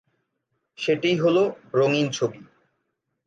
সেটিই 0.77 1.15
হ'ল 1.17 1.37
'রঙিন 1.73 2.07
ছবি'। 2.09 2.41